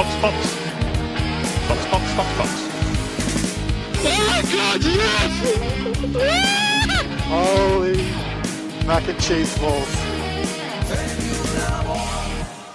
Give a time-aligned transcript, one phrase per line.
[0.00, 0.34] Fox, Fox.
[1.68, 2.50] Fox, Fox, Fox, Fox.
[4.02, 5.32] Oh god, yes!
[7.28, 8.00] Holy
[8.86, 9.92] mac and cheese balls.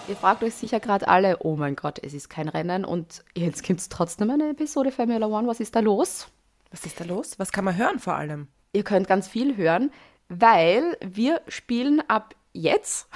[0.08, 3.64] Ihr fragt euch sicher gerade alle, oh mein Gott, es ist kein Rennen und jetzt
[3.64, 5.48] gibt es trotzdem eine Episode Formula One.
[5.48, 6.28] Was ist da los?
[6.70, 7.40] Was ist da los?
[7.40, 8.50] Was kann man hören vor allem?
[8.72, 9.92] Ihr könnt ganz viel hören,
[10.30, 13.08] weil wir spielen ab jetzt,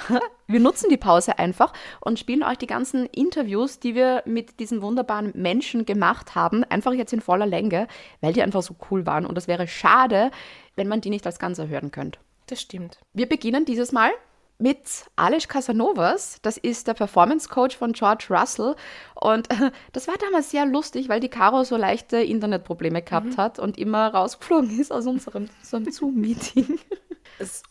[0.50, 1.72] wir nutzen die Pause einfach
[2.02, 6.94] und spielen euch die ganzen Interviews, die wir mit diesen wunderbaren Menschen gemacht haben, einfach
[6.94, 7.88] jetzt in voller Länge,
[8.22, 9.26] weil die einfach so cool waren.
[9.26, 10.32] Und es wäre schade,
[10.76, 12.20] wenn man die nicht als Ganze hören könnte.
[12.48, 12.98] Das stimmt.
[13.14, 14.10] Wir beginnen dieses Mal
[14.58, 14.80] mit
[15.16, 16.40] Alish Casanovas.
[16.42, 18.76] Das ist der Performance Coach von George Russell.
[19.16, 19.48] Und
[19.94, 23.38] das war damals sehr lustig, weil die Caro so leichte Internetprobleme gehabt Mhm.
[23.38, 26.80] hat und immer rausgeflogen ist aus unserem Zoom-Meeting.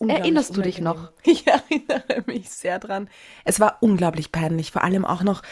[0.01, 1.09] Erinnerst du dich unangenehm.
[1.25, 3.09] Ich erinnere mich sehr dran.
[3.45, 4.71] Es war unglaublich peinlich.
[4.73, 5.43] Vor allem auch noch,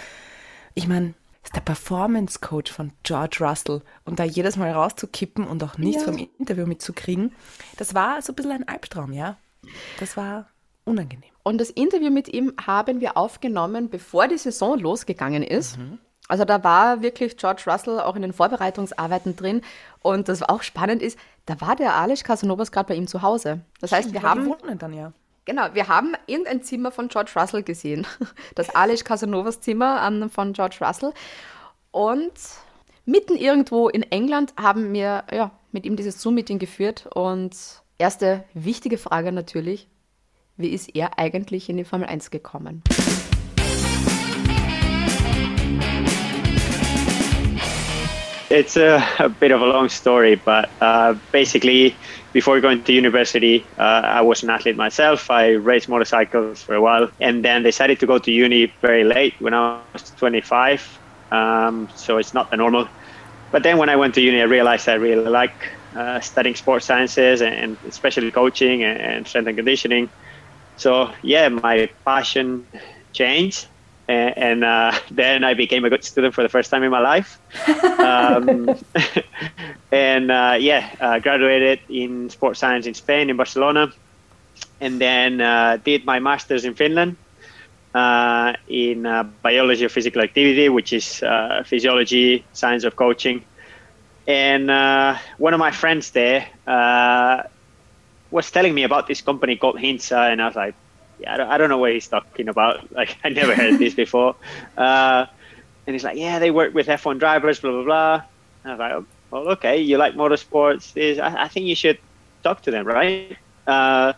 [0.75, 5.63] ich meine, ist der Performance Coach von George Russell und da jedes Mal rauszukippen und
[5.63, 6.13] auch nichts Ja.
[6.13, 7.33] vom Interview mitzukriegen,
[7.77, 9.37] das war so ein bisschen ein Albtraum, ja.
[10.01, 10.49] Das war
[10.85, 11.31] unangenehm.
[11.43, 15.79] Und das Interview mit ihm haben wir aufgenommen, bevor die Saison losgegangen ist.
[16.29, 19.63] Also da war wirklich George Russell auch in den Vorbereitungsarbeiten drin.
[20.03, 23.61] Und das auch spannend ist, da war der Alish Casanovas gerade bei ihm zu Hause.
[23.81, 25.13] Das heißt, wir haben dann ja.
[25.45, 28.07] Genau, wir haben irgendein Zimmer von George Russell gesehen.
[28.57, 31.13] Das Alice Casanovas Zimmer ähm, von George Russell.
[31.93, 32.33] Und
[33.05, 37.07] mitten irgendwo in England haben wir ja, mit ihm dieses Zoom-Meeting geführt.
[37.15, 37.57] Und
[37.97, 39.89] erste wichtige Frage natürlich,
[40.57, 42.83] wie ist er eigentlich in die Formel 1 gekommen?
[48.49, 51.97] It's a, a bit of a long story, but uh, basically,
[52.33, 55.31] before going to university, uh, I was an athlete myself.
[55.31, 59.35] I raced motorcycles for a while, and then decided to go to uni very late
[59.41, 60.99] when I was 25.
[61.33, 62.89] Um, so it's not the normal.
[63.51, 66.87] But then when I went to uni, I realized I really like uh, studying sports
[66.87, 70.09] sciences and especially coaching and, and strength and conditioning.
[70.77, 72.67] So yeah, my passion
[73.13, 73.67] changed,
[74.09, 77.01] and, and uh, then I became a good student for the first time in my
[77.01, 77.39] life.
[78.01, 78.75] um,
[79.93, 83.93] and uh, yeah, uh, graduated in sports science in Spain, in Barcelona,
[84.81, 87.17] and then uh, did my master's in Finland
[87.95, 91.23] uh, in uh, biology of physical activity, which is
[91.65, 93.45] physiology, science of coaching.
[94.27, 94.69] And
[95.39, 96.49] one of my friends there
[98.31, 100.75] was telling me about this company called Hintsa, and I was like,
[101.19, 102.91] yeah, I don't, I don't know what he's talking about.
[102.97, 104.37] Like, I never heard this before.
[104.77, 105.27] Uh,
[105.87, 108.23] and he's like, yeah, they work with F1 drivers, blah, blah, blah.
[108.65, 110.93] And I was like, oh, well, okay, you like motorsports.
[110.93, 111.99] This, I, I think you should
[112.43, 113.37] talk to them, right?
[113.67, 114.13] Uh,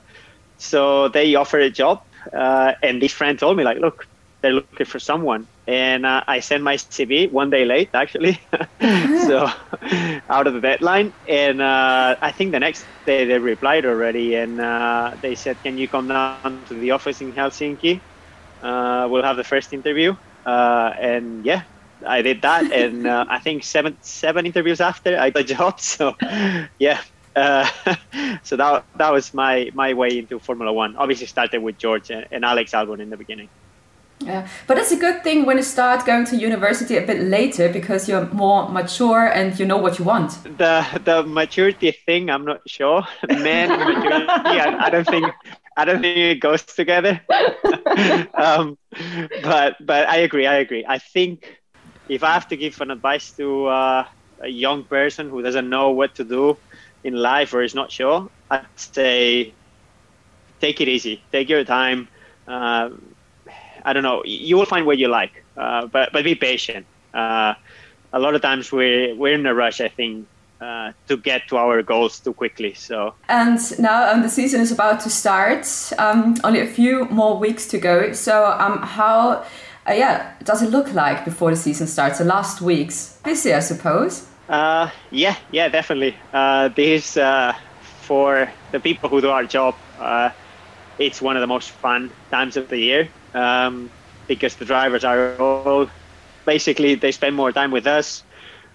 [0.57, 2.03] so they offered a job.
[2.33, 4.07] Uh, and this friend told me, like, look,
[4.41, 5.47] they're looking for someone.
[5.67, 8.41] And uh, I sent my CV one day late, actually.
[8.81, 9.51] so
[10.31, 11.13] out of the deadline.
[11.29, 14.35] And uh, I think the next day they replied already.
[14.37, 18.01] And uh, they said, can you come down to the office in Helsinki?
[18.63, 20.17] Uh, we'll have the first interview.
[20.47, 21.63] Uh, and yeah,
[22.07, 22.73] I did that.
[22.81, 25.81] and uh, I think seven seven interviews after I got a job.
[25.81, 26.15] So
[26.79, 27.01] yeah.
[27.37, 27.69] Uh,
[28.43, 30.97] so that that was my my way into Formula One.
[30.97, 33.49] Obviously, started with George and, and Alex Albon in the beginning.
[34.21, 37.69] Yeah, but it's a good thing when you start going to university a bit later
[37.73, 40.33] because you're more mature and you know what you want.
[40.43, 43.05] The the maturity thing, I'm not sure.
[43.29, 45.33] Men maturity, I, I don't think
[45.77, 47.21] I don't think it goes together.
[48.35, 48.77] um,
[49.43, 50.47] but but I agree.
[50.47, 50.85] I agree.
[50.87, 51.61] I think
[52.09, 54.05] if I have to give an advice to uh,
[54.41, 56.59] a young person who doesn't know what to do
[57.05, 59.55] in life or is not sure, I'd say
[60.61, 61.25] take it easy.
[61.31, 62.09] Take your time.
[62.47, 62.91] Uh,
[63.85, 64.23] I don't know.
[64.25, 66.87] You will find what you like, uh, but but be patient.
[67.15, 67.55] Uh,
[68.13, 69.81] a lot of times we're we're in a rush.
[69.81, 70.27] I think
[70.61, 72.75] uh, to get to our goals too quickly.
[72.75, 75.67] So And now um, the season is about to start.
[75.99, 78.13] Um, only a few more weeks to go.
[78.13, 79.45] So um, how,
[79.89, 82.19] uh, yeah, does it look like before the season starts?
[82.19, 84.27] The last weeks, busy, I suppose.
[84.49, 86.17] Uh, yeah, yeah, definitely.
[86.33, 87.53] Uh, this uh,
[88.03, 90.31] for the people who do our job, uh,
[90.99, 93.91] it's one of the most fun times of the year um,
[94.27, 95.89] because the drivers are all
[96.45, 98.23] basically they spend more time with us.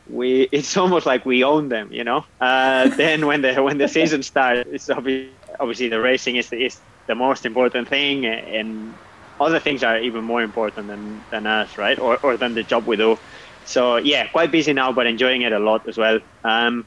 [0.10, 2.26] We it's almost like we own them, you know.
[2.40, 6.80] Uh, then when the when the season starts, it's obviously, obviously the racing is is
[7.08, 8.94] the most important thing, and
[9.40, 12.00] other things are even more important than than us, right?
[12.00, 13.18] Or or than the job we do.
[13.66, 16.20] So yeah, quite busy now, but enjoying it a lot as well.
[16.44, 16.86] Um,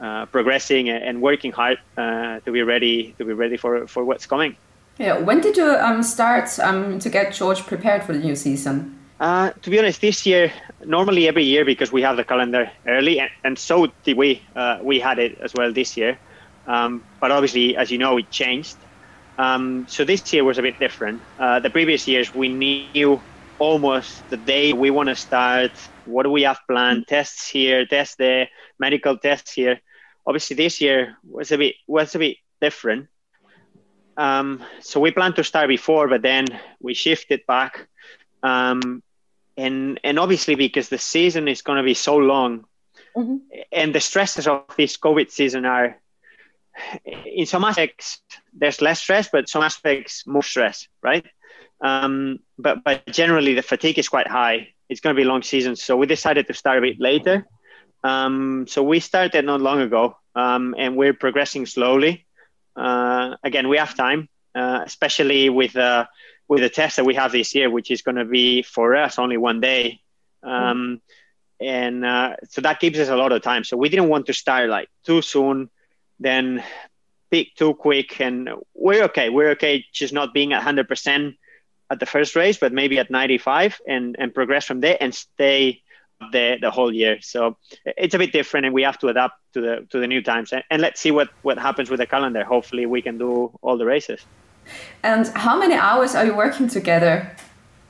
[0.00, 4.26] uh, progressing and working hard uh, to be ready to be ready for for what's
[4.26, 4.56] coming.
[4.98, 5.18] Yeah.
[5.18, 8.98] When did you um, start um, to get George prepared for the new season?
[9.20, 10.52] Uh, to be honest, this year,
[10.84, 14.42] normally every year because we have the calendar early, and, and so did we.
[14.54, 16.18] Uh, we had it as well this year,
[16.66, 18.76] um, but obviously, as you know, it changed.
[19.38, 21.22] Um, so this year was a bit different.
[21.38, 23.20] Uh, the previous years, we knew
[23.58, 25.72] almost the day we want to start.
[26.06, 27.06] What do we have planned?
[27.08, 28.48] Tests here, tests there,
[28.78, 29.80] medical tests here.
[30.26, 33.08] Obviously, this year was a bit was a bit different.
[34.16, 36.46] Um, so we planned to start before, but then
[36.80, 37.88] we shifted back.
[38.42, 39.02] Um,
[39.56, 42.64] and and obviously because the season is going to be so long,
[43.16, 43.36] mm-hmm.
[43.72, 46.00] and the stresses of this COVID season are,
[47.24, 48.20] in some aspects,
[48.52, 51.24] there's less stress, but some aspects more stress, right?
[51.80, 54.68] Um, but but generally the fatigue is quite high.
[54.88, 57.46] It's going to be a long season, so we decided to start a bit later.
[58.02, 62.26] Um, so we started not long ago, um, and we're progressing slowly.
[62.76, 66.06] Uh, again, we have time, uh, especially with uh,
[66.48, 69.18] with the test that we have this year, which is going to be for us
[69.18, 70.00] only one day.
[70.42, 71.00] Um,
[71.60, 73.64] and uh, so that gives us a lot of time.
[73.64, 75.70] So we didn't want to start like too soon,
[76.20, 76.62] then
[77.30, 78.20] peak too quick.
[78.20, 79.30] And we're okay.
[79.30, 81.36] We're okay just not being at 100%
[81.90, 85.82] at the first race, but maybe at 95 and, and progress from there and stay
[86.32, 87.18] the, the whole year.
[87.20, 90.22] So it's a bit different and we have to adapt to the, to the new
[90.22, 90.52] times.
[90.52, 92.44] And, and let's see what, what happens with the calendar.
[92.44, 94.20] Hopefully we can do all the races.
[95.02, 97.30] And how many hours are you working together?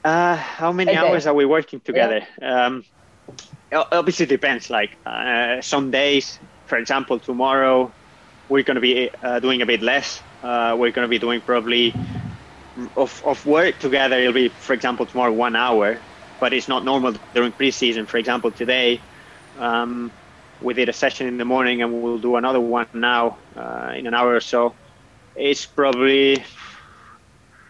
[0.05, 1.01] Uh, how many okay.
[1.01, 2.27] hours are we working together?
[2.41, 2.67] Yeah.
[2.67, 2.85] Um,
[3.73, 4.71] obviously depends.
[4.71, 7.93] Like uh, some days, for example, tomorrow
[8.49, 10.23] we're going to be uh, doing a bit less.
[10.43, 11.95] Uh, we're going to be doing probably
[12.97, 14.19] of, of work together.
[14.19, 15.99] It'll be, for example, tomorrow one hour,
[16.41, 18.07] but it's not normal during preseason.
[18.07, 19.01] For example, today
[19.59, 20.11] um,
[20.61, 24.07] we did a session in the morning, and we'll do another one now uh, in
[24.07, 24.75] an hour or so.
[25.37, 26.45] It's probably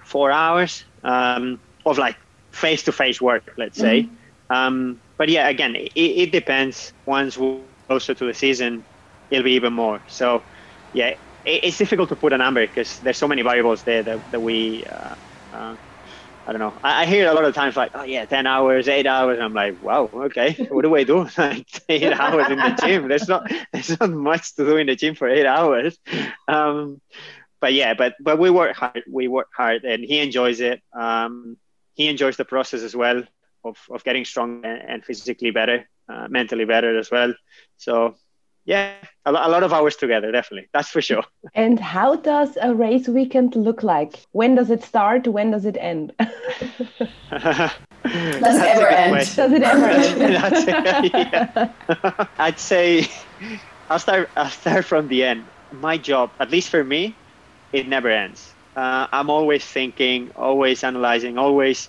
[0.04, 2.16] four hours um, of like
[2.52, 4.02] face-to-face work, let's say.
[4.02, 4.52] Mm-hmm.
[4.52, 6.92] Um, but yeah, again, it, it depends.
[7.06, 8.84] Once we're closer to the season,
[9.30, 10.00] it'll be even more.
[10.08, 10.42] So
[10.92, 14.30] yeah, it, it's difficult to put a number because there's so many variables there that,
[14.30, 14.84] that we.
[14.84, 15.14] Uh,
[15.52, 15.76] uh,
[16.46, 16.74] I don't know.
[16.82, 19.36] I, I, hear a lot of times like, oh yeah, ten hours, eight hours.
[19.36, 20.52] And I'm like, wow, okay.
[20.70, 21.26] What do I do?
[21.38, 23.08] like eight hours in the gym.
[23.08, 25.98] There's not there's not much to do in the gym for eight hours.
[26.46, 27.00] Um,
[27.60, 29.02] but yeah, but but we work hard.
[29.10, 30.82] We work hard, and he enjoys it.
[30.92, 31.56] Um,
[31.94, 33.22] he enjoys the process as well
[33.64, 37.32] of of getting strong and, physically better, uh, mentally better as well.
[37.78, 38.16] So
[38.64, 38.94] yeah,
[39.26, 40.68] a, a, lot of hours together, definitely.
[40.72, 41.24] That's for sure.
[41.54, 44.24] And how does a race weekend look like?
[44.32, 45.26] When does it start?
[45.26, 46.12] When does it end?
[46.18, 46.30] does
[47.30, 49.36] it ever end?
[49.36, 51.72] Does it ever end?
[52.38, 53.06] I'd say
[53.90, 54.30] I'll start.
[54.36, 55.44] I'll start from the end.
[55.72, 57.14] My job, at least for me,
[57.72, 58.52] it never ends.
[58.76, 61.88] Uh, I'm always thinking, always analyzing, always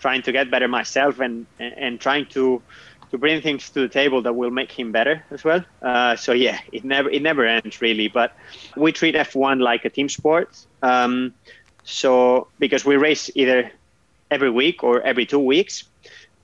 [0.00, 2.62] trying to get better myself, and and trying to
[3.12, 5.64] to bring things to the table that will make him better as well.
[5.80, 8.08] Uh, so yeah, it never it never ends really.
[8.08, 8.32] But
[8.76, 10.58] we treat F1 like a team sport.
[10.82, 11.34] Um,
[11.84, 13.70] so because we race either
[14.30, 15.84] every week or every two weeks.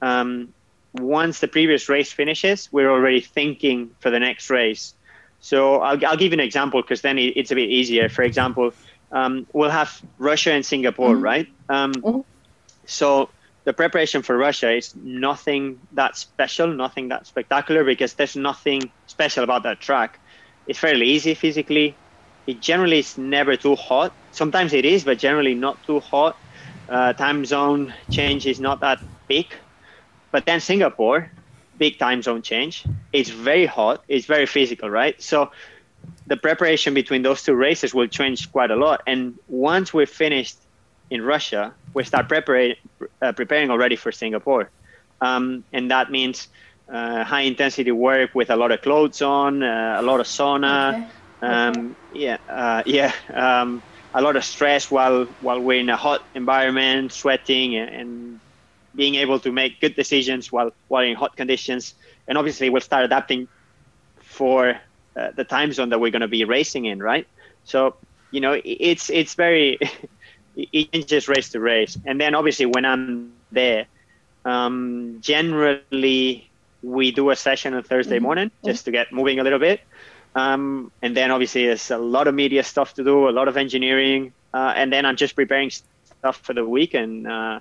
[0.02, 0.52] Um,
[0.94, 4.94] once the previous race finishes, we're already thinking for the next race.
[5.40, 8.08] So I'll, I'll give you an example because then it, it's a bit easier.
[8.08, 8.72] For example,
[9.10, 11.24] um, we'll have Russia and Singapore, mm-hmm.
[11.24, 11.48] right?
[11.68, 12.20] Um, mm-hmm.
[12.86, 13.30] So
[13.68, 19.44] the preparation for Russia is nothing that special, nothing that spectacular because there's nothing special
[19.44, 20.18] about that track.
[20.66, 21.94] It's fairly easy physically.
[22.46, 24.10] It generally is never too hot.
[24.32, 26.34] Sometimes it is, but generally not too hot.
[26.88, 29.48] Uh, time zone change is not that big.
[30.30, 31.30] But then Singapore,
[31.76, 32.86] big time zone change.
[33.12, 34.02] It's very hot.
[34.08, 35.20] It's very physical, right?
[35.22, 35.52] So
[36.26, 39.02] the preparation between those two races will change quite a lot.
[39.06, 40.56] And once we're finished
[41.10, 42.74] in Russia, we start preparing
[43.22, 44.70] uh, preparing already for Singapore,
[45.20, 46.48] um, and that means
[46.92, 50.94] uh, high intensity work with a lot of clothes on, uh, a lot of sauna,
[50.94, 51.06] okay.
[51.40, 51.94] Um, okay.
[52.12, 53.82] yeah, uh, yeah, um,
[54.14, 58.40] a lot of stress while while we're in a hot environment, sweating and, and
[58.94, 61.94] being able to make good decisions while while in hot conditions.
[62.26, 63.48] And obviously, we'll start adapting
[64.22, 64.80] for
[65.16, 67.26] uh, the time zone that we're going to be racing in, right?
[67.64, 67.96] So
[68.30, 69.78] you know, it's it's very
[70.58, 71.96] it changes race to race.
[72.04, 73.86] And then obviously when I'm there,
[74.44, 76.50] um, generally
[76.82, 78.24] we do a session on Thursday mm-hmm.
[78.24, 79.80] morning just to get moving a little bit.
[80.34, 83.56] Um, and then obviously there's a lot of media stuff to do, a lot of
[83.56, 86.94] engineering, uh, and then I'm just preparing stuff for the week.
[86.94, 87.60] And uh,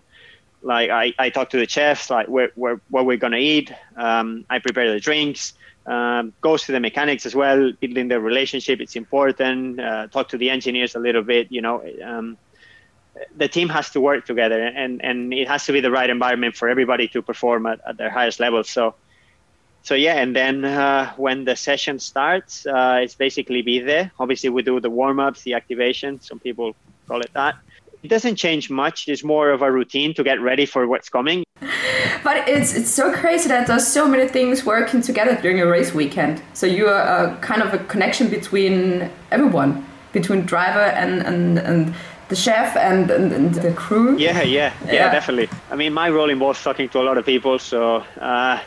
[0.62, 3.72] like I, I talk to the chefs, like where, where what we're gonna eat.
[3.96, 5.54] Um, I prepare the drinks.
[5.86, 8.82] Um, goes to the mechanics as well, building the relationship.
[8.82, 9.80] It's important.
[9.80, 11.50] Uh, talk to the engineers a little bit.
[11.50, 12.38] You know, um,
[13.36, 16.56] the team has to work together, and and it has to be the right environment
[16.56, 18.64] for everybody to perform at, at their highest level.
[18.64, 18.96] So.
[19.84, 24.12] So yeah, and then uh, when the session starts, uh, it's basically be there.
[24.20, 26.20] Obviously, we do the warm ups, the activation.
[26.20, 26.76] Some people
[27.08, 27.56] call it that.
[28.04, 29.08] It doesn't change much.
[29.08, 31.46] It's more of a routine to get ready for what's coming.
[32.24, 35.94] But it's it's so crazy that there's so many things working together during a race
[35.94, 36.42] weekend.
[36.54, 41.96] So you are a, kind of a connection between everyone, between driver and and, and
[42.30, 44.18] the chef and, and, and the crew.
[44.18, 45.12] Yeah, yeah, yeah, Yeah.
[45.12, 45.50] definitely.
[45.72, 48.60] I mean, my role involves talking to a lot of people, so uh,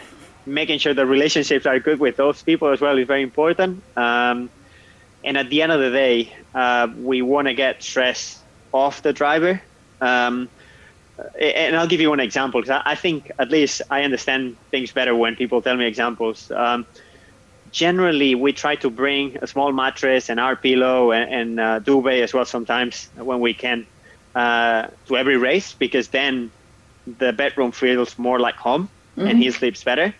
[0.47, 3.83] making sure the relationships are good with those people as well is very important.
[3.97, 4.50] Um,
[5.23, 9.12] and at the end of the day, uh, we want to get stress off the
[9.12, 9.61] driver.
[10.00, 10.49] Um,
[11.38, 14.90] and I'll give you one example because I I think at least I understand things
[14.93, 16.50] better when people tell me examples.
[16.50, 16.87] Um,
[17.73, 22.23] generally, we try to bring a small mattress and our pillow and, and uh, duvet
[22.23, 23.87] as well sometimes when we can
[24.35, 26.50] uh, to every race because then
[27.19, 30.15] the bedroom feels more like home and he sleeps better.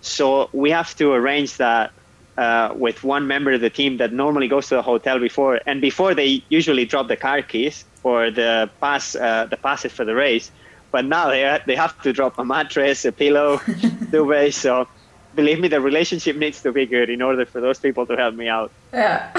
[0.00, 1.92] So we have to arrange that
[2.36, 5.80] uh, with one member of the team that normally goes to the hotel before and
[5.80, 10.14] before they usually drop the car keys or the pass uh, the passes for the
[10.14, 10.50] race.
[10.90, 13.58] But now they they have to drop a mattress, a pillow,
[14.10, 14.52] duvet.
[14.54, 14.88] So
[15.34, 18.34] believe me, the relationship needs to be good in order for those people to help
[18.34, 18.70] me out.
[18.92, 19.30] Yeah.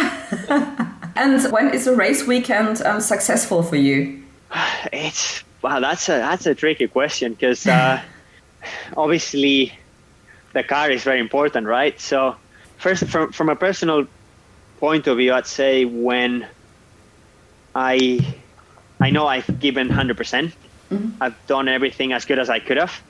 [1.16, 4.24] and when is a race weekend um, successful for you?
[4.94, 8.02] It's wow, that's a that's a tricky question because uh,
[8.98, 9.74] obviously
[10.54, 12.00] the car is very important, right?
[12.00, 12.36] So
[12.78, 14.08] first, from from a personal
[14.80, 16.48] point of view, I'd say when
[17.74, 18.20] I
[19.00, 20.54] I know I've given hundred percent,
[21.20, 23.02] I've done everything as good as I could have.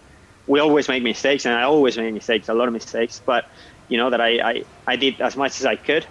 [0.47, 3.45] We always make mistakes, and I always make mistakes, a lot of mistakes, but
[3.87, 6.07] you know that I I, I did as much as I could.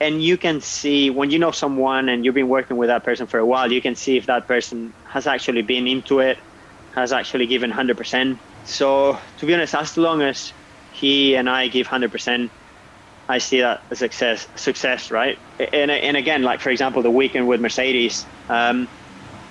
[0.00, 3.26] And you can see when you know someone and you've been working with that person
[3.26, 6.38] for a while, you can see if that person has actually been into it,
[6.94, 8.40] has actually given 100%.
[8.62, 10.54] So, to be honest, as long as
[10.88, 12.50] he and I give 100%,
[13.28, 15.36] I see that as success, success, right?
[15.58, 18.88] And, and again, like for example, the weekend with Mercedes, um,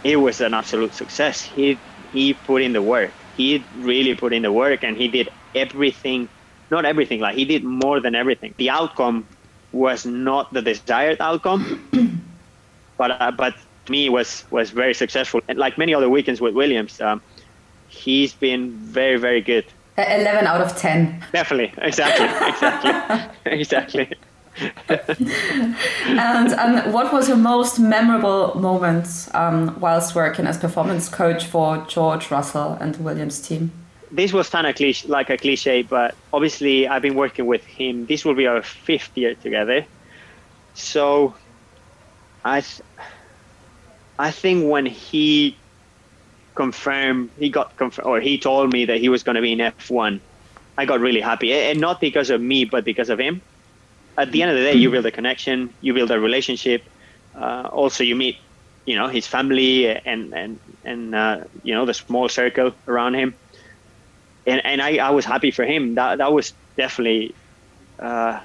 [0.03, 1.41] it was an absolute success.
[1.43, 3.22] He he put in the work.
[3.35, 6.29] He really put in the work, and he did everything.
[6.71, 8.53] Not everything, like he did more than everything.
[8.57, 9.27] The outcome
[9.71, 11.61] was not the desired outcome,
[12.97, 15.41] but uh, but to me was was very successful.
[15.47, 17.21] And like many other weekends with Williams, um,
[17.87, 19.65] he's been very very good.
[19.95, 21.23] Uh, 11 out of 10.
[21.31, 22.91] Definitely, exactly, exactly,
[23.45, 24.13] exactly.
[26.05, 31.77] And um, what was your most memorable moment um, whilst working as performance coach for
[31.88, 33.72] George Russell and Williams team?
[34.13, 38.05] this was kind of cliche, like a cliche, but obviously I've been working with him.
[38.05, 39.86] This will be our fifth year together.
[40.75, 41.33] So
[42.45, 42.81] I, th-
[44.19, 45.57] I think when he
[46.53, 49.60] confirmed, he got confirmed, or he told me that he was going to be in
[49.60, 50.19] F1,
[50.77, 53.41] I got really happy, and not because of me, but because of him.
[54.17, 56.84] At the end of the day, you build a connection, you build a relationship.
[57.36, 58.38] Uh, also, you meet,
[58.86, 63.34] you know, his family and and and uh, you know the small circle around him
[64.46, 65.96] and and I, I was happy for him.
[65.96, 67.34] That that was definitely
[68.00, 68.39] uh,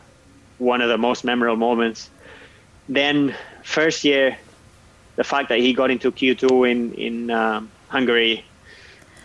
[0.58, 2.10] one of the most memorable moments.
[2.88, 3.34] Then
[3.64, 4.36] first year,
[5.16, 8.44] the fact that he got into Q2 in in um, Hungary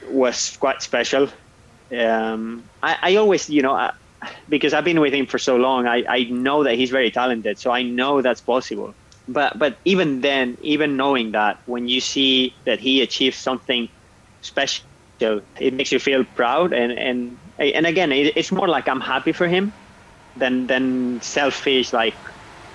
[0.09, 1.29] was quite special.
[1.97, 3.93] Um, I, I always, you know, I,
[4.49, 7.59] because I've been with him for so long, I, I know that he's very talented.
[7.59, 8.95] So I know that's possible.
[9.27, 13.89] But but even then, even knowing that, when you see that he achieves something
[14.41, 14.89] special
[15.59, 19.31] it makes you feel proud and and and again it, it's more like i'm happy
[19.31, 19.73] for him
[20.35, 22.15] than than selfish like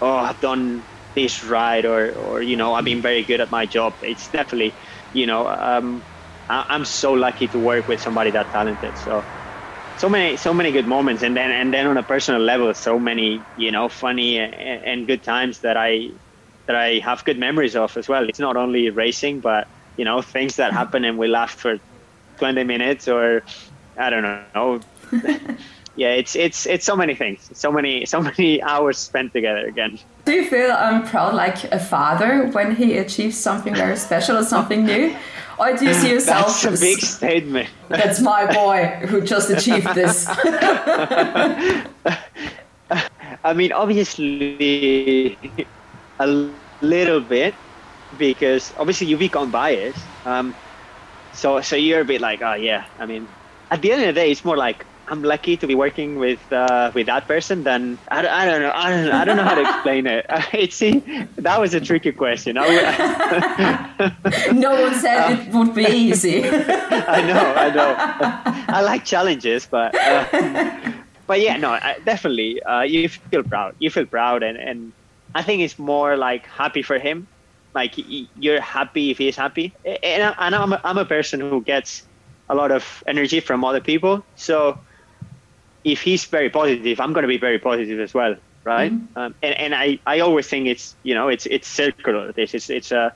[0.00, 3.66] oh i've done this right or or you know i've been very good at my
[3.66, 4.76] job it's definitely
[5.12, 6.04] you know um
[6.48, 9.26] I, i'm so lucky to work with somebody that talented so
[9.98, 12.98] so many so many good moments and then and then on a personal level so
[12.98, 16.08] many you know funny and, and good times that i
[16.66, 20.22] that i have good memories of as well it's not only racing but you know
[20.22, 21.78] things that happen and we laugh for
[22.38, 23.42] 20 minutes or
[23.98, 24.80] I don't know.
[25.96, 29.98] yeah, it's it's it's so many things, so many so many hours spent together again.
[30.24, 34.44] Do you feel um, proud like a father when he achieves something very special or
[34.44, 35.16] something new?
[35.58, 37.68] Or do you see yourself That's a as, big statement.
[37.88, 40.26] that's my boy who just achieved this?
[43.44, 45.36] I mean, obviously,
[46.18, 46.50] a
[46.80, 47.54] little bit
[48.18, 49.98] because obviously you become biased.
[50.24, 50.54] Um,
[51.32, 52.86] so so you're a bit like, oh yeah.
[52.98, 53.28] I mean,
[53.70, 56.40] at the end of the day, it's more like I'm lucky to be working with
[56.52, 58.72] uh, with that person, then I, don't- I don't know.
[58.74, 60.26] I don't, I don't know how to explain it.
[60.52, 60.78] It's
[61.36, 62.56] that was a tricky question.
[64.52, 66.44] No one said it would be easy.
[66.46, 67.94] I know, I know.
[68.76, 70.92] I like challenges, but uh,
[71.26, 72.62] but yeah, no, I, definitely.
[72.62, 73.74] Uh, you feel proud.
[73.78, 74.92] You feel proud, and and
[75.34, 77.26] I think it's more like happy for him.
[77.74, 77.94] Like
[78.38, 82.02] you're happy if he's happy, and, I, and I'm a, I'm a person who gets
[82.48, 84.24] a lot of energy from other people.
[84.36, 84.78] So
[85.84, 88.92] if he's very positive, I'm going to be very positive as well, right?
[89.16, 92.32] Um, and and I, I always think it's you know it's it's circular.
[92.32, 93.12] This it's it's a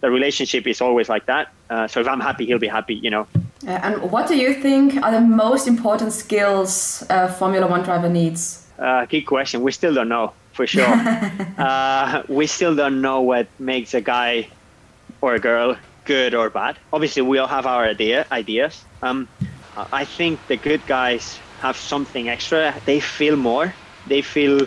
[0.00, 1.52] the relationship is always like that.
[1.70, 2.94] Uh, so if I'm happy, he'll be happy.
[2.94, 3.26] You know.
[3.66, 8.08] Uh, and what do you think are the most important skills a Formula One driver
[8.08, 8.66] needs?
[8.78, 9.62] Uh, good question.
[9.62, 10.86] We still don't know for sure.
[11.58, 14.48] uh, we still don't know what makes a guy
[15.20, 16.78] or a girl good or bad.
[16.92, 18.84] Obviously, we all have our idea ideas.
[19.02, 19.28] Um,
[19.92, 22.80] I think the good guys have something extra.
[22.84, 23.74] They feel more.
[24.06, 24.60] They feel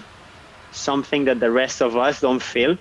[0.72, 2.77] something that the rest of us don't feel.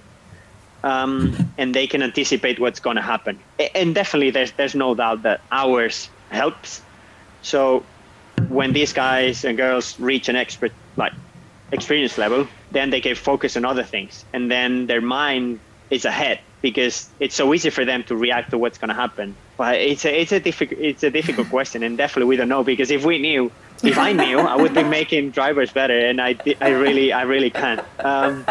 [0.85, 3.43] Um, and they can anticipate what's going to happen.
[3.75, 6.83] And definitely, there's there's no doubt that ours helps.
[7.41, 7.89] So
[8.49, 11.13] when these guys and girls reach an expert like
[11.73, 15.61] experience level, then they can focus on other things, and then their mind
[15.91, 19.37] is ahead because it's so easy for them to react to what's going to happen.
[19.57, 22.65] But it's a it's a difficult it's a difficult question, and definitely we don't know
[22.65, 23.51] because if we knew,
[23.83, 27.51] if I knew, I would be making drivers better, and I I really I really
[27.51, 27.85] can't.
[27.99, 28.45] Um,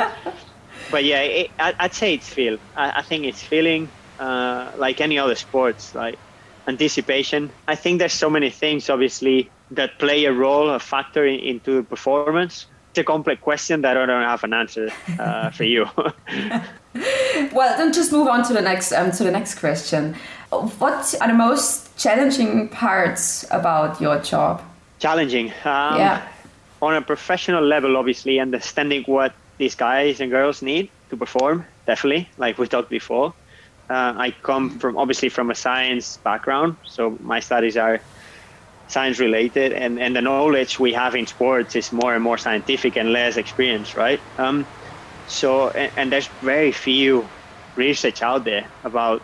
[0.92, 2.58] but yeah, it, I, I'd say it's feel.
[2.76, 6.18] I, I think it's feeling uh, like any other sports, like
[6.68, 7.50] anticipation.
[7.68, 11.84] I think there's so many things, obviously, that play a role, a factor in, into
[11.84, 12.68] performance.
[12.92, 15.88] It's a complex question that I don't have an answer uh, for you.
[17.54, 20.16] Well, then just move on to the next um, to the next question.
[20.50, 24.62] What are the most challenging parts about your job?
[25.00, 25.48] Challenging.
[25.66, 26.28] Um, Yeah.
[26.82, 32.30] On a professional level, obviously, understanding what these guys and girls need to perform, definitely,
[32.38, 33.34] like we talked before.
[33.90, 38.00] Uh, I come from obviously from a science background, so my studies are
[38.90, 42.96] science related, and, and the knowledge we have in sports is more and more scientific
[42.96, 44.20] and less experience, right?
[44.38, 44.66] Um,
[45.28, 47.30] so, and, and there's very few
[47.76, 49.22] research out there about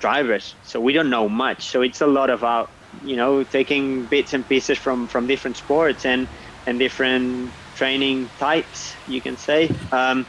[0.00, 1.68] drivers, so we don't know much.
[1.68, 2.70] So it's a lot about
[3.02, 6.28] you know taking bits and pieces from from different sports and
[6.66, 9.70] and different training types, you can say.
[9.92, 10.26] Um,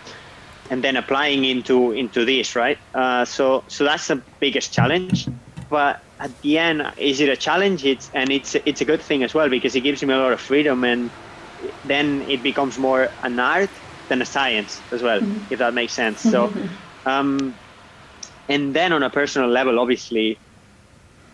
[0.69, 2.77] and then applying into into this, right?
[2.93, 5.27] Uh, so so that's the biggest challenge.
[5.69, 7.85] But at the end, is it a challenge?
[7.85, 10.33] It's and it's it's a good thing as well because it gives me a lot
[10.33, 11.11] of freedom, and
[11.83, 13.69] then it becomes more an art
[14.09, 16.21] than a science as well, if that makes sense.
[16.23, 16.51] So,
[17.05, 17.59] um,
[18.47, 20.41] and then on a personal level, obviously,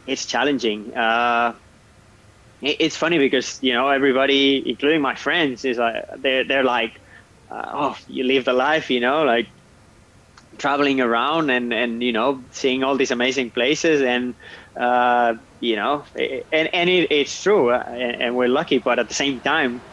[0.05, 0.93] it's challenging.
[0.95, 1.53] Uh,
[2.61, 6.93] it- it's funny because you know everybody, including my friends, is like they're they're like,
[7.49, 9.47] uh, oh, you live the life, you know, like
[10.57, 14.35] traveling around and and you know seeing all these amazing places and
[14.79, 16.03] uh, you know
[16.51, 19.83] and and it, it's true uh, and, and we're lucky, but at the same time,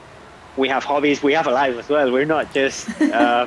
[0.57, 2.13] we have hobbies, we have a life as well.
[2.13, 3.47] We're not just uh,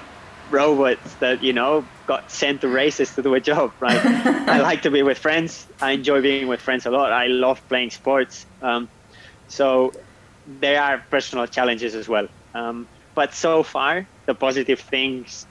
[0.49, 3.99] robots that you know got sent to races to do a job, right?
[4.05, 5.67] I like to be with friends.
[5.81, 7.11] I enjoy being with friends a lot.
[7.11, 8.45] I love playing sports.
[8.61, 8.89] Um,
[9.47, 9.91] so
[10.45, 12.27] there are personal challenges as well.
[12.53, 15.45] Um, but so far, the positive things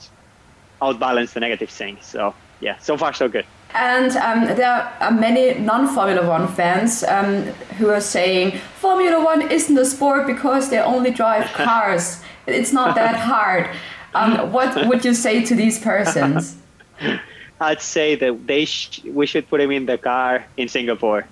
[0.83, 2.07] outbalance the negative things.
[2.07, 3.47] So yeah, so far so good.
[3.75, 7.43] And um, there are many non-Formula One fans um,
[7.79, 12.23] who are saying Formula One isn't a sport because they only drive cars.
[12.47, 13.69] it's not that hard.
[14.15, 16.57] Um, what would you say to these persons?
[17.61, 21.27] I'd say that they sh- we should put him in the car in Singapore,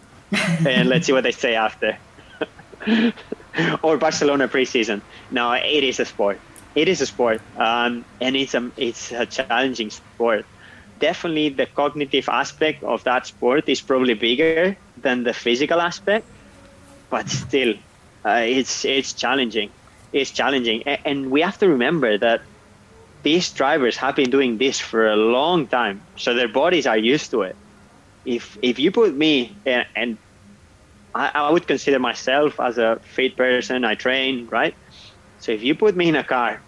[0.66, 1.96] and let's see what they say after.
[3.82, 5.00] or Barcelona preseason.
[5.30, 6.40] No, it is a sport.
[6.74, 10.44] It is a sport, um, and it's a it's a challenging sport.
[10.98, 16.16] Definitely, the cognitive aspect of that sport is probably bigger than the physical aspect,
[17.02, 17.74] but still,
[18.26, 19.72] uh, it's it's challenging.
[20.12, 22.42] It's challenging, A- and we have to remember that
[23.22, 27.30] these drivers have been doing this for a long time, so their bodies are used
[27.32, 27.56] to it.
[28.24, 30.18] If if you put me and, and
[31.14, 34.68] I, I would consider myself as a fit person, I train right.
[35.32, 36.64] So if you put me in a car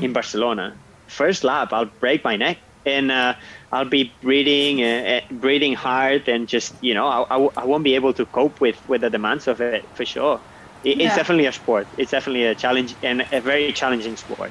[0.00, 3.34] in Barcelona, first lap I'll break my neck and uh,
[3.72, 7.94] I'll be breathing, uh, uh, breathing hard, and just you know I I won't be
[7.94, 10.40] able to cope with with the demands of it for sure.
[10.84, 11.06] It, Yeah.
[11.06, 11.86] It's definitely a sport.
[11.96, 14.50] It's definitely a challenge and a very challenging sport.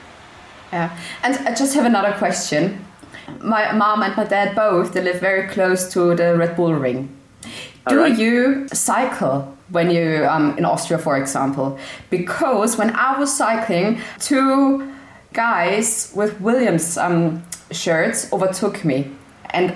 [0.72, 0.90] Yeah,
[1.24, 2.86] and I just have another question.
[3.40, 7.10] My mom and my dad both they live very close to the Red Bull ring.
[7.88, 8.18] Do Alright.
[8.18, 11.78] you cycle when you um, in Austria, for example,
[12.10, 14.92] because when I was cycling, two
[15.34, 19.12] guys with Williams um, shirts overtook me,
[19.52, 19.76] and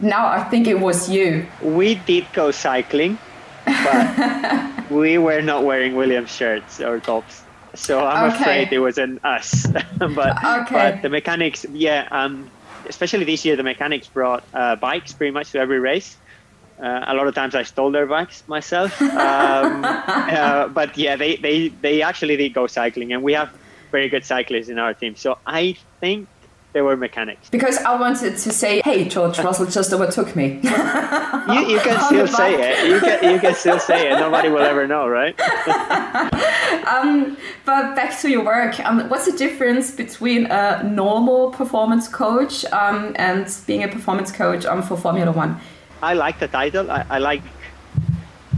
[0.00, 1.46] now I think it was you.
[1.62, 3.18] We did go cycling,
[3.64, 7.44] but we were not wearing Williams shirts or tops.
[7.74, 8.40] So I'm Okay.
[8.40, 9.66] afraid it wasn't us.
[9.98, 10.72] but, Okay.
[10.72, 12.50] but the mechanics, yeah, um,
[12.88, 16.16] especially this year, the mechanics brought uh, bikes pretty much to every race.
[16.82, 18.92] Uh, a lot of times I stole their bikes myself.
[19.00, 23.50] Um, uh, but yeah, they, they, they actually did go cycling, and we have
[23.92, 25.14] very good cyclists in our team.
[25.16, 26.28] So I think
[26.76, 27.48] they were mechanics.
[27.48, 30.60] Because I wanted to say, hey, George Russell just overtook me.
[30.62, 32.90] You, you can still say it.
[32.90, 34.18] You can, you can still say it.
[34.20, 35.34] Nobody will ever know, right?
[37.64, 43.16] But back to your work, um, what's the difference between a normal performance coach um,
[43.16, 45.58] and being a performance coach um, for Formula One?
[46.02, 46.90] I like the title.
[46.90, 47.42] I, I like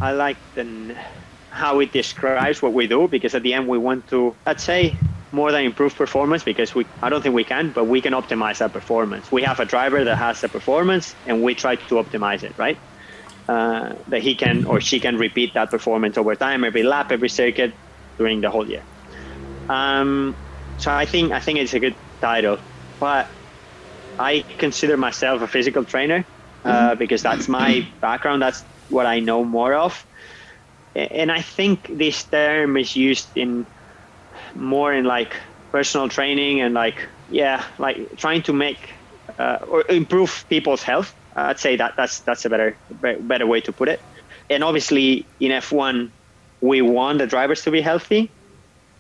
[0.01, 0.67] I like the
[1.51, 4.97] how it describes what we do because at the end we want to I'd say
[5.31, 8.59] more than improve performance because we I don't think we can, but we can optimize
[8.59, 9.31] that performance.
[9.31, 12.79] We have a driver that has the performance and we try to optimize it, right?
[13.49, 17.29] Uh, that he can or she can repeat that performance over time, every lap, every
[17.29, 17.75] circuit
[18.19, 18.85] during the whole year.
[19.69, 20.37] Um,
[20.77, 22.59] so I think I think it's a good title,
[23.01, 23.31] but
[24.19, 26.27] I consider myself a physical trainer
[26.65, 28.43] uh, because that's my background.
[28.43, 30.07] That's what I know more of,
[30.95, 33.67] and I think this term is used in
[34.55, 35.35] more in like
[35.71, 38.79] personal training and like yeah, like trying to make
[39.39, 41.15] uh, or improve people's health.
[41.37, 42.77] I'd say that that's that's a better
[43.21, 44.01] better way to put it.
[44.51, 46.11] And obviously in F1,
[46.61, 48.31] we want the drivers to be healthy,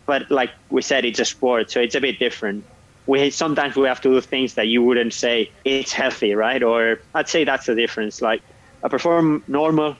[0.07, 2.65] but like we said, it's a sport, so it's a bit different.
[3.07, 6.63] We sometimes we have to do things that you wouldn't say it's healthy, right?
[6.63, 8.21] Or I'd say that's the difference.
[8.21, 8.43] Like
[8.83, 9.97] a perform normal,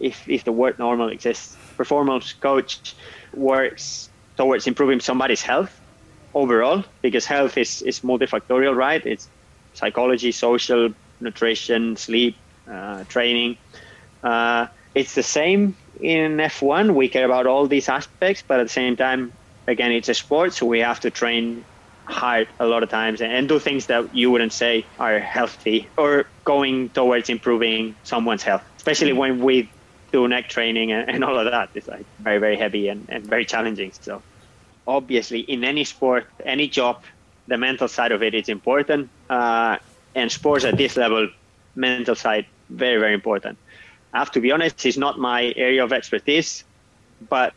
[0.00, 2.96] if if the word normal exists, performance coach
[3.34, 5.80] works towards improving somebody's health
[6.34, 9.04] overall because health is is multifactorial, right?
[9.04, 9.28] It's
[9.72, 12.36] psychology, social, nutrition, sleep,
[12.70, 13.58] uh, training.
[14.22, 16.94] Uh, it's the same in F1.
[16.94, 19.32] We care about all these aspects, but at the same time,
[19.66, 21.64] again, it's a sport, so we have to train
[22.08, 25.90] hard a lot of times and, and do things that you wouldn't say are healthy
[25.98, 29.72] or going towards improving someone's health, especially when we
[30.12, 31.70] do neck training and, and all of that.
[31.74, 33.92] It's like very, very heavy and, and very challenging.
[33.92, 34.22] So
[34.86, 37.02] obviously in any sport, any job,
[37.48, 39.08] the mental side of it is important.
[39.28, 39.78] Uh,
[40.14, 41.28] and sports at this level,
[41.74, 43.58] mental side, very, very important.
[44.12, 46.64] I have to be honest, it's not my area of expertise,
[47.28, 47.52] but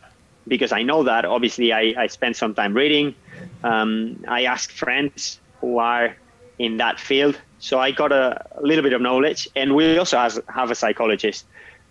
[0.47, 3.15] because I know that, obviously I, I spend some time reading.
[3.63, 6.15] Um, I ask friends who are
[6.57, 7.39] in that field.
[7.59, 9.47] So I got a, a little bit of knowledge.
[9.55, 11.45] And we also has, have a psychologist,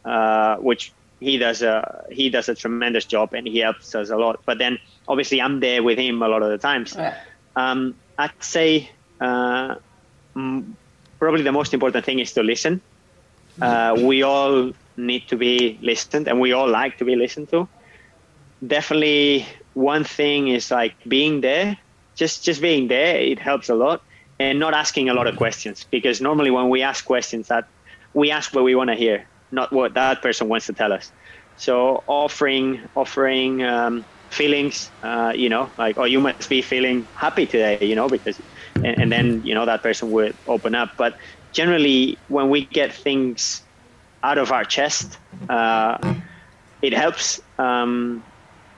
[0.08, 4.16] uh, which he does a he does a tremendous job and he helps us a
[4.16, 4.40] lot.
[4.46, 6.94] But then obviously I'm there with him a lot of the times.
[6.94, 7.14] Yeah.
[7.56, 8.90] Um, I'd say
[9.20, 9.74] uh,
[11.18, 12.80] probably the most important thing is to listen.
[13.60, 17.68] Uh, we all need to be listened, and we all like to be listened to.
[18.64, 21.76] Definitely, one thing is like being there.
[22.14, 24.02] Just just being there, it helps a lot,
[24.38, 27.66] and not asking a lot of questions because normally when we ask questions, that
[28.14, 31.12] we ask what we want to hear, not what that person wants to tell us.
[31.56, 37.46] So offering offering um, feelings, uh, you know, like oh you must be feeling happy
[37.46, 38.40] today, you know, because
[38.76, 40.90] and, and then you know that person would open up.
[40.96, 41.16] But
[41.52, 43.62] generally, when we get things
[44.22, 46.16] out of our chest, uh,
[46.82, 47.40] it helps.
[47.58, 48.24] Um,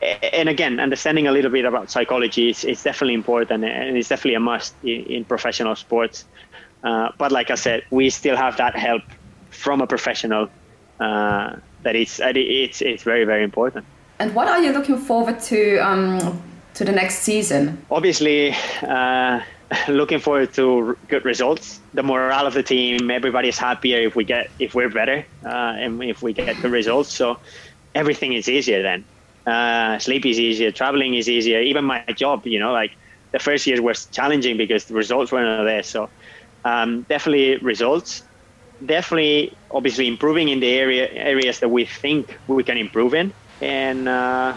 [0.00, 4.36] and again, understanding a little bit about psychology is, is definitely important, and it's definitely
[4.36, 6.24] a must in, in professional sports.
[6.82, 9.02] Uh, but like I said, we still have that help
[9.50, 10.48] from a professional.
[11.00, 13.84] Uh, that it's it's it's very very important.
[14.18, 16.42] And what are you looking forward to um,
[16.74, 17.84] to the next season?
[17.90, 19.40] obviously uh,
[19.88, 21.80] looking forward to good results.
[21.94, 25.82] The morale of the team everybody is happier if we get if we're better uh,
[25.82, 27.12] and if we get good results.
[27.12, 27.38] So
[27.94, 29.04] everything is easier then.
[29.46, 32.92] Uh, sleep is easier traveling is easier even my job you know like
[33.32, 35.82] the first year was challenging because the results weren't there.
[35.82, 36.10] So
[36.64, 38.22] um, definitely results
[38.86, 44.08] definitely obviously improving in the area areas that we think we can improve in and
[44.08, 44.54] uh,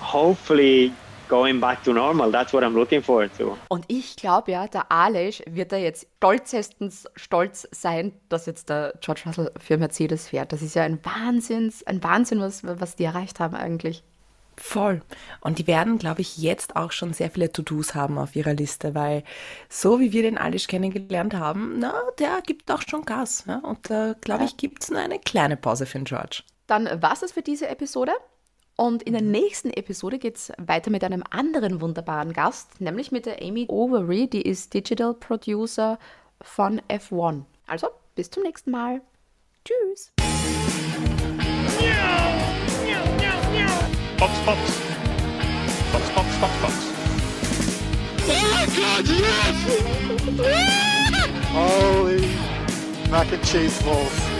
[0.00, 0.92] hopefully
[1.28, 4.90] going back to normal that's what i'm looking forward to Und ich glaube ja, der
[4.92, 10.52] Aleš wird da jetzt stolzestens stolz sein, dass jetzt der George Russell für Mercedes fährt.
[10.52, 14.04] Das ist ja ein Wahnsinns, ein Wahnsinn, was, was die erreicht haben eigentlich.
[14.56, 15.02] Voll.
[15.40, 18.94] Und die werden, glaube ich, jetzt auch schon sehr viele To-Dos haben auf ihrer Liste,
[18.94, 19.24] weil
[19.68, 23.44] so wie wir den Alish kennengelernt haben, na, der gibt auch schon Gas.
[23.46, 23.58] Ja?
[23.58, 26.42] Und da, äh, glaube ich, gibt es nur eine kleine Pause für den George.
[26.66, 28.12] Dann war es für diese Episode.
[28.76, 29.30] Und in der mhm.
[29.30, 34.28] nächsten Episode geht es weiter mit einem anderen wunderbaren Gast, nämlich mit der Amy Overy,
[34.28, 35.98] die ist Digital Producer
[36.40, 37.42] von F1.
[37.66, 39.00] Also, bis zum nächsten Mal.
[39.64, 40.12] Tschüss.
[44.26, 44.60] box, box.
[45.92, 46.74] Box, box, box, box.
[48.26, 49.56] Oh my god, yes!
[51.52, 52.20] Holy
[53.10, 54.33] mac and cheese balls.